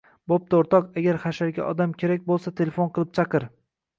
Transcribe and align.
Bo‘pti 0.31 0.55
o‘rtoq, 0.59 0.87
agar 1.01 1.19
hasharga 1.25 1.61
odam 1.73 1.93
kerak 2.03 2.25
bo‘lsa, 2.31 2.53
telefon 2.63 2.91
qilib 2.97 3.15
chaqir 3.19 3.49